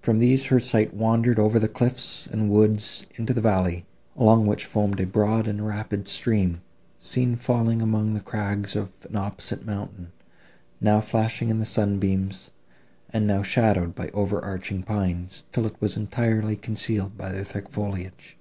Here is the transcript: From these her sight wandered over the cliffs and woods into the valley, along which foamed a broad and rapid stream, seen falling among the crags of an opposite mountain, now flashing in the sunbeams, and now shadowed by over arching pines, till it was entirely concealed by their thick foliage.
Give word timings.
From 0.00 0.18
these 0.18 0.46
her 0.46 0.58
sight 0.60 0.94
wandered 0.94 1.38
over 1.38 1.58
the 1.58 1.68
cliffs 1.68 2.26
and 2.26 2.48
woods 2.48 3.04
into 3.16 3.34
the 3.34 3.42
valley, 3.42 3.84
along 4.16 4.46
which 4.46 4.64
foamed 4.64 4.98
a 4.98 5.04
broad 5.06 5.46
and 5.46 5.66
rapid 5.66 6.08
stream, 6.08 6.62
seen 6.98 7.36
falling 7.36 7.82
among 7.82 8.14
the 8.14 8.22
crags 8.22 8.74
of 8.74 8.92
an 9.10 9.14
opposite 9.16 9.66
mountain, 9.66 10.10
now 10.80 11.02
flashing 11.02 11.50
in 11.50 11.58
the 11.58 11.66
sunbeams, 11.66 12.50
and 13.10 13.26
now 13.26 13.42
shadowed 13.42 13.94
by 13.94 14.08
over 14.14 14.42
arching 14.42 14.82
pines, 14.82 15.44
till 15.52 15.66
it 15.66 15.78
was 15.82 15.98
entirely 15.98 16.56
concealed 16.56 17.18
by 17.18 17.30
their 17.30 17.44
thick 17.44 17.68
foliage. 17.68 18.38